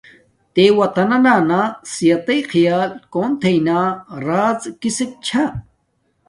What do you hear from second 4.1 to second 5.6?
راز کسک چھا۔